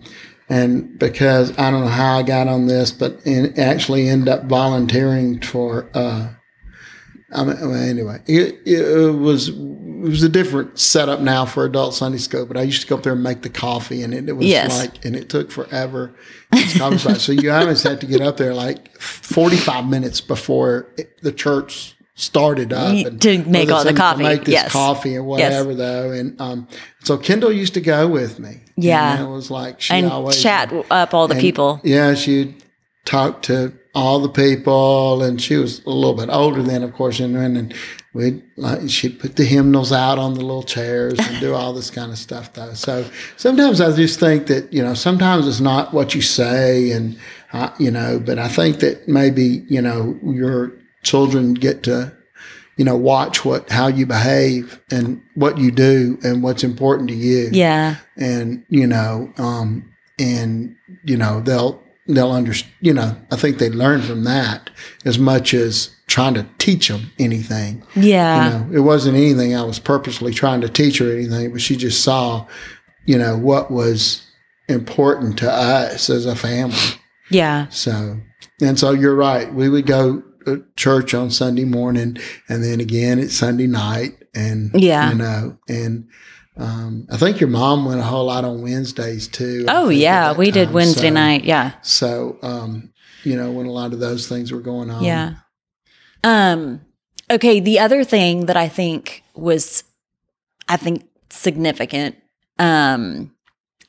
[0.50, 4.44] and because I don't know how I got on this, but in, actually end up
[4.44, 5.88] volunteering for.
[5.94, 6.34] Uh,
[7.32, 9.54] I mean, anyway, it, it was it
[10.08, 12.44] was a different setup now for adult Sunday school.
[12.44, 14.46] But I used to go up there and make the coffee, and it, it was
[14.46, 14.76] Yes.
[14.80, 16.12] like, and it took forever.
[16.52, 17.18] It's coffee spot.
[17.18, 21.30] so you always had to get up there like forty five minutes before it, the
[21.32, 24.72] church started up and to make all the coffee, make this yes.
[24.72, 26.10] coffee or whatever though.
[26.10, 26.68] And um,
[27.02, 28.60] so Kendall used to go with me.
[28.76, 29.14] Yeah.
[29.14, 31.80] and it was like she and always chat up all the and, people.
[31.82, 32.62] Yeah, she'd
[33.04, 37.20] talk to all the people, and she was a little bit older then, of course.
[37.20, 37.74] And and
[38.12, 41.90] we like she'd put the hymnals out on the little chairs and do all this
[41.90, 42.74] kind of stuff, though.
[42.74, 43.04] So
[43.36, 47.18] sometimes I just think that you know sometimes it's not what you say, and
[47.52, 52.12] uh, you know, but I think that maybe you know your children get to
[52.76, 57.14] you know watch what how you behave and what you do and what's important to
[57.14, 57.50] you.
[57.52, 63.58] Yeah, and you know um and you know they'll they'll understand you know i think
[63.58, 64.70] they learn from that
[65.04, 67.82] as much as trying to teach them anything.
[67.94, 71.60] Yeah, you know it wasn't anything i was purposely trying to teach her anything but
[71.60, 72.46] she just saw
[73.04, 74.26] you know what was
[74.68, 76.78] important to us as a family.
[77.30, 78.18] Yeah, so
[78.62, 79.52] and so you're right.
[79.52, 80.22] We would go
[80.76, 82.16] church on Sunday morning,
[82.48, 85.10] and then again at Sunday night, and Yeah.
[85.10, 86.08] you know, and
[86.56, 89.64] um, I think your mom went a whole lot on Wednesdays too.
[89.68, 90.72] Oh yeah, we did.
[90.72, 91.44] Wednesday So- night.
[91.44, 91.72] Yeah.
[91.82, 92.92] So, um,
[93.24, 95.34] you know, when a lot of those things were going on, Yeah.
[96.22, 96.82] Um
[97.30, 99.84] okay, the other thing that I think was
[100.68, 102.16] I think significant
[102.58, 103.32] um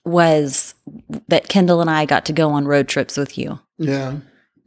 [0.06, 0.74] was
[1.28, 3.60] that Kendall and I got to go on road trips with you.
[3.78, 4.18] yeah.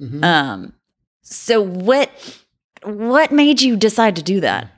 [0.01, 0.23] Mhm.
[0.25, 0.73] Um
[1.25, 2.11] so what
[2.85, 4.71] what made you decide to do that?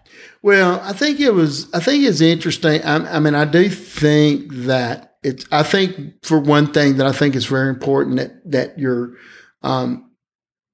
[0.43, 1.67] Well, I think it was.
[1.75, 2.81] I think it's interesting.
[2.83, 5.45] I, I mean, I do think that it's.
[5.51, 9.15] I think for one thing that I think is very important that that you're,
[9.63, 10.09] um,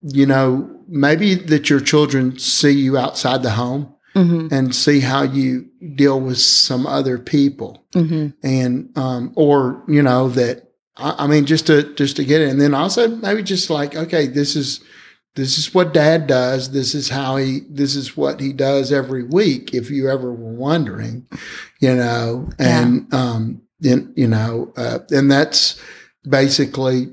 [0.02, 4.52] you know, maybe that your children see you outside the home Mhm.
[4.52, 5.64] and see how you
[5.96, 8.34] deal with some other people, Mhm.
[8.42, 10.68] and um, or you know that.
[10.98, 13.96] I, I mean, just to just to get it, and then also maybe just like,
[13.96, 14.80] okay, this is
[15.34, 16.72] this is what dad does.
[16.72, 20.52] This is how he this is what he does every week if you ever were
[20.54, 21.26] wondering
[21.80, 25.80] you know and um then you know uh, and that's
[26.28, 27.12] basically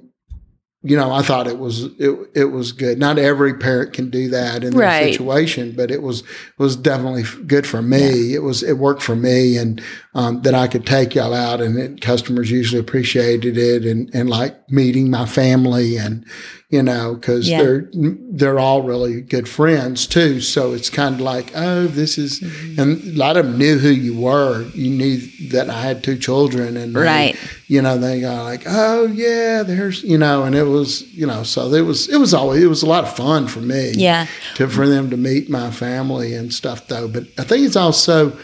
[0.82, 2.98] you know i thought it was it, it was good.
[3.00, 5.12] Not every parent can do that in their Right.
[5.12, 6.24] situation but it was
[6.58, 8.34] was definitely good for me.
[8.34, 9.82] It was it worked for me and
[10.14, 14.30] um, that i could take y'all out and it, customers usually appreciated it and and
[14.30, 16.26] like meeting my family and
[16.72, 17.64] you know, because Yeah.
[17.64, 17.90] they're
[18.32, 20.40] they're all really good friends too.
[20.40, 22.80] So it's kind of like, oh, this is, Mm-hmm.
[22.80, 24.68] and a lot of them knew who you were.
[24.76, 27.36] You knew that I had two children, and they, Right.
[27.68, 31.42] you know, they got like, oh yeah, there's, you know, and it was, you know,
[31.42, 34.28] so it was, it was always, it was a lot of fun for me, Yeah.
[34.56, 37.08] to for them to meet my family and stuff though.
[37.08, 38.38] But I think it's also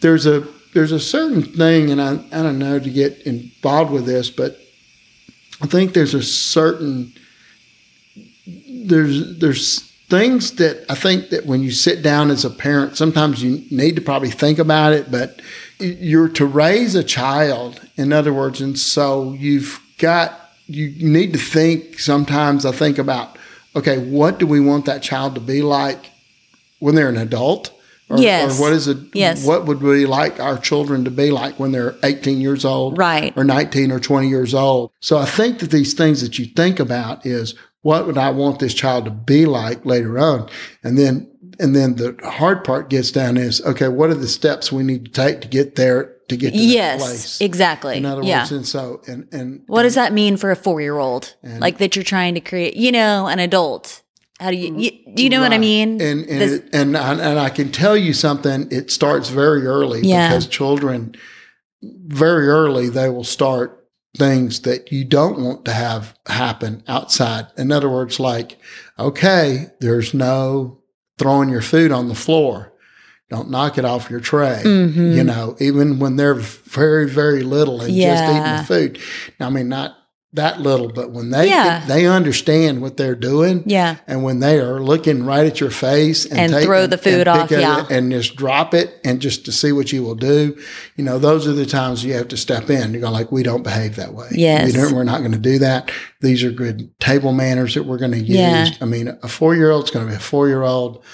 [0.00, 4.06] there's a there's a certain thing, and I I don't know to get involved with
[4.06, 4.56] this, but
[5.60, 7.12] I think there's a certain
[8.88, 13.42] there's there's things that I think that when you sit down as a parent, sometimes
[13.42, 15.40] you need to probably think about it, but
[15.78, 21.38] you're to raise a child, in other words, and so you've got you need to
[21.38, 23.36] think sometimes I think about
[23.74, 26.10] okay, what do we want that child to be like
[26.78, 27.70] when they're an adult?
[28.10, 28.58] Or, Yes.
[28.58, 28.98] or what is it?
[29.14, 29.46] Yes.
[29.46, 32.98] What would we like our children to be like when they're 18 years old?
[32.98, 33.32] Right.
[33.34, 34.90] Or 19 or 20 years old.
[35.00, 38.58] So I think that these things that you think about is what would I want
[38.58, 40.48] this child to be like later on?
[40.82, 41.28] And then,
[41.60, 45.04] and then the hard part gets down is, okay, what are the steps we need
[45.06, 47.40] to take to get there, to get to that Yes, place?
[47.40, 47.96] exactly.
[47.98, 48.40] In other yeah.
[48.40, 51.34] words, and so, and, and What does that mean for a four year old?
[51.42, 54.00] Like that you're trying to create, you know, an adult.
[54.40, 56.00] How do you, you do you know what I mean?
[56.00, 58.66] And and This- it, and I, and I can tell you something.
[58.72, 60.28] It starts very early Yeah.
[60.28, 61.14] because children
[61.82, 63.81] very early they will start
[64.16, 67.46] things that you don't want to have happen outside.
[67.56, 68.58] In other words, like
[68.98, 70.78] okay, there's no
[71.18, 72.72] throwing your food on the floor.
[73.30, 74.60] Don't knock it off your tray.
[74.64, 75.14] Mhm.
[75.16, 78.98] You know, even when they're very very little and just eating the food.
[79.40, 79.96] Now, I mean, not
[80.34, 81.84] that little, but when they Yeah.
[81.86, 83.96] they understand what they're doing, yeah.
[84.06, 87.28] and when they are looking right at your face and, And take- throw the food
[87.28, 87.84] off, yeah.
[87.90, 90.56] and just drop it and just to see what you will do,
[90.96, 92.94] you know, those are the times you have to step in.
[92.94, 94.28] You go like, we don't behave that way.
[94.32, 94.66] Yes.
[94.66, 94.94] we don't.
[94.94, 95.90] We're not going to do that.
[96.22, 98.30] These are good table manners that we're going to use.
[98.30, 98.70] Yeah.
[98.80, 101.04] I mean, a four year old is going to be a four year old.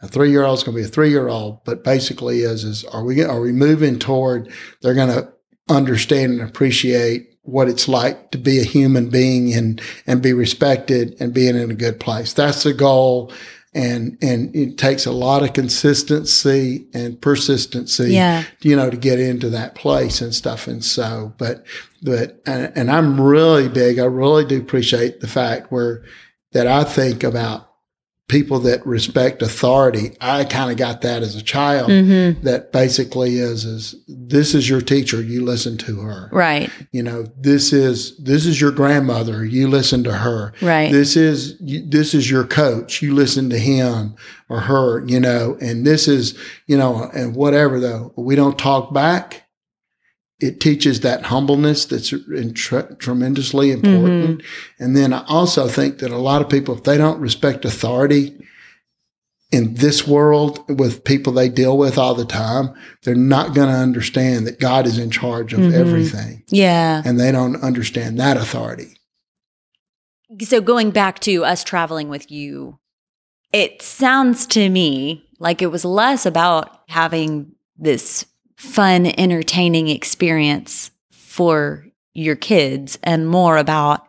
[0.00, 1.64] A three year old is going to be a three year old.
[1.64, 4.50] But basically, is is are we are we moving toward?
[4.82, 5.28] They're going to
[5.68, 11.16] understand and appreciate what it's like to be a human being and and be respected
[11.20, 12.32] and being in a good place.
[12.32, 13.32] That's the goal.
[13.76, 18.44] And and it takes a lot of consistency and persistency Yeah.
[18.62, 20.66] you know, to get into that place and stuff.
[20.68, 21.64] And so, but,
[22.02, 23.98] but, and, and I'm really big.
[23.98, 26.02] I really do appreciate the fact where
[26.52, 27.68] that I think about
[28.28, 30.16] people that respect authority.
[30.20, 31.90] I kind of got that as a child.
[31.90, 32.42] Mm-hmm.
[32.44, 35.22] That basically is is this is your teacher.
[35.22, 36.30] You listen to her.
[36.32, 36.70] Right.
[36.90, 39.44] You know, this is this is your grandmother.
[39.44, 40.52] You listen to her.
[40.62, 40.90] Right.
[40.90, 43.02] This is you- this is your coach.
[43.02, 44.14] You listen to him
[44.48, 48.12] or her, you know, and this is, you know, and whatever though.
[48.16, 49.42] We don't talk back.
[50.44, 52.12] It teaches that humbleness that's
[52.54, 54.42] tre- tremendously important.
[54.78, 58.36] And then I also think that a lot of people, if they don't respect authority
[59.50, 63.74] in this world with people they deal with all the time, they're not going to
[63.74, 65.72] understand that God is in charge of Mhm.
[65.72, 66.42] everything.
[66.48, 67.00] yeah.
[67.06, 68.98] And they don't understand that authority.
[70.42, 72.78] So going back to us traveling with you,
[73.50, 78.26] it sounds to me like it was less about having this
[78.56, 84.06] fun, entertaining experience for your kids and more about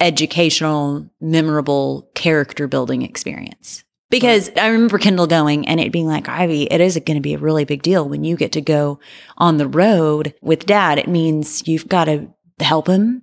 [0.00, 3.82] educational, memorable character building experience.
[4.08, 7.34] Because I remember Kendall going and it being like, Ivy, it is going to be
[7.34, 9.00] a really big deal when you get to go
[9.36, 10.98] on the road with dad.
[10.98, 12.28] It means you've got to
[12.60, 13.22] help him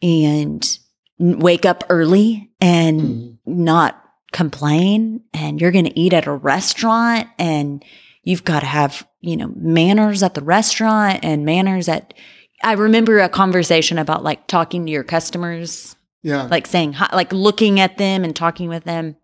[0.00, 0.78] and
[1.18, 3.38] wake up early and Mhm.
[3.46, 4.00] not
[4.32, 5.22] complain.
[5.34, 7.84] And you're going to eat at a restaurant and
[8.22, 12.14] you've got to have, you know, manners at the restaurant and manners at.
[12.64, 16.44] I remember a conversation about like talking to your customers Yeah.
[16.44, 19.16] like saying hi, like looking at them and talking with them.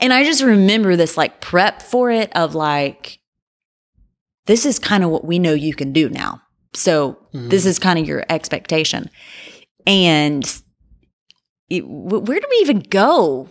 [0.00, 3.20] And I just remember this like prep for it of like,
[4.46, 6.42] this is kind of what we know you can do now.
[6.74, 9.08] So this is kind of your expectation.
[9.86, 10.44] And
[11.70, 13.48] it, where do we even go?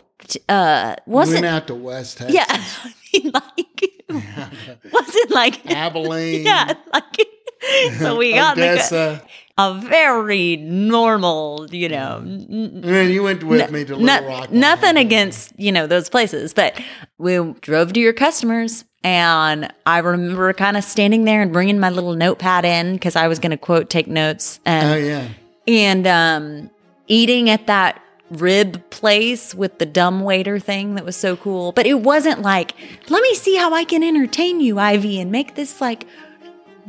[0.47, 2.35] Uh, wasn't went out to West Texas.
[2.35, 3.65] yeah, I mean, like
[4.91, 6.45] wasn't like Abilene.
[6.45, 7.27] yeah, like
[7.97, 9.21] so we got Odessa.
[9.57, 14.51] a very normal, you know, n- and you went with me to Little Rock.
[14.51, 16.79] Nothing against, you know, those places, but
[17.17, 21.89] we drove to your customers and I remember kind of standing there and bringing my
[21.89, 25.27] little notepad in because I was going to quote take notes And, Oh yeah.
[25.67, 26.69] and um
[27.07, 31.71] eating at that rib place with the dumb waiter thing that was so cool.
[31.71, 32.73] But it wasn't like,
[33.09, 36.05] let me see how I can entertain you, Ivy, and make this like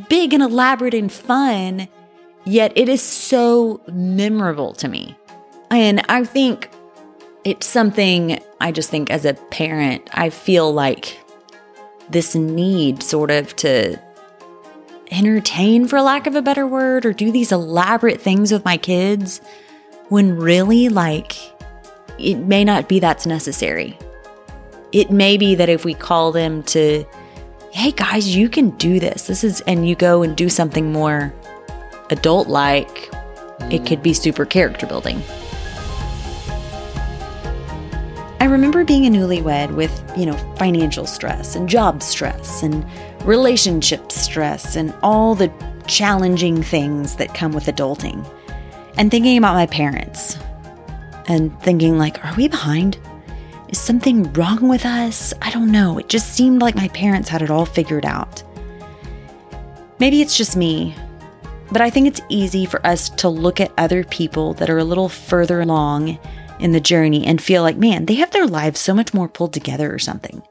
[0.09, 1.89] big and elaborate and fun.
[2.45, 5.17] Yet it is so memorable to me.
[5.71, 6.71] And I think
[7.45, 11.19] it's something I just think as a parent, I feel like
[12.09, 14.01] this need sort of to
[15.11, 19.41] entertain, for lack of a better word, or do these elaborate things with my kids
[20.11, 21.37] when really, like,
[22.19, 23.99] it may not be that's necessary.
[24.93, 27.05] It may be that if we call them to,
[27.71, 31.33] hey guys, you can do this, this is, and you go and do something more
[32.11, 33.09] adult like,
[33.71, 35.23] it could be super character building.
[38.41, 42.85] I remember being a newlywed with, you know, financial stress and job stress and
[43.25, 45.53] relationship stress and all the
[45.87, 48.27] challenging things that come with adulting.
[48.97, 50.39] And thinking about my parents
[51.27, 52.99] and thinking like, are we behind?
[53.69, 55.33] Is something wrong with us?
[55.41, 55.99] I don't know.
[55.99, 58.43] It just seemed like my parents had it all figured out.
[60.01, 60.95] Maybe it's just me,
[61.71, 64.85] but I think it's easy for us to look at other people that are a
[64.85, 66.19] little further along
[66.59, 69.53] in the journey and feel like, man, they have their lives so much more pulled
[69.53, 70.43] together or something.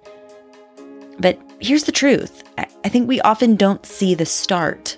[1.19, 4.97] But here's the truth I think we often don't see the start,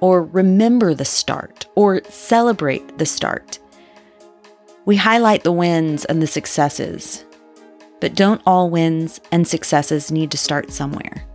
[0.00, 3.58] or remember the start, or celebrate the start.
[4.84, 7.24] We highlight the wins and the successes,
[8.00, 11.26] but don't all wins and successes need to start somewhere?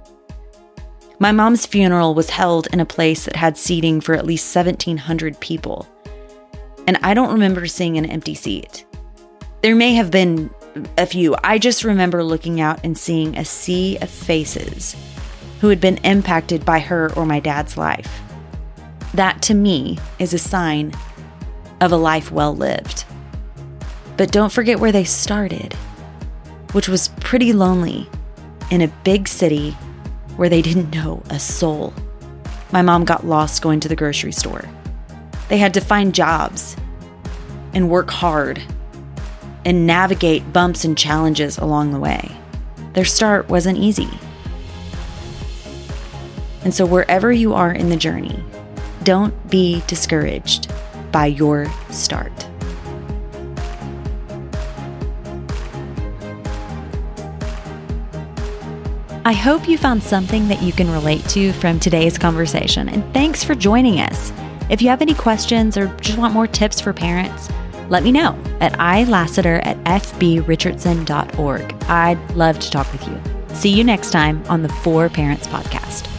[1.20, 5.40] My mom's funeral was held in a place that had seating for at least 1,700
[5.40, 5.88] people.
[6.88, 8.86] And I don't remember seeing an empty seat.
[9.62, 10.50] There may have been
[10.98, 11.36] a few.
[11.44, 14.96] I just remember looking out and seeing a sea of faces
[15.62, 18.22] who had been impacted by her or my dad's life.
[19.16, 20.94] That to me is a sign
[21.80, 23.06] of a life well lived.
[24.18, 25.74] But don't forget where they started,
[26.74, 28.10] which was pretty lonely
[28.72, 29.72] in a big city
[30.36, 31.94] where they didn't know a soul.
[32.74, 34.66] My mom got lost going to the grocery store.
[35.48, 36.76] They had to find jobs
[37.74, 38.62] and work hard
[39.64, 42.36] and navigate bumps and challenges along the way.
[42.92, 44.10] Their start wasn't easy.
[46.66, 48.44] And so, wherever you are in the journey,
[49.06, 50.70] don't be discouraged
[51.12, 52.34] by your start.
[59.28, 63.44] I hope you found something that you can relate to from today's conversation, and thanks
[63.44, 64.32] for joining us.
[64.70, 67.50] If you have any questions or just want more tips for parents,
[67.90, 71.84] let me know at ilassiter at fbrichardson.org.
[71.84, 73.22] I'd love to talk with you.
[73.56, 76.15] See you next time on the Four Parents Podcast.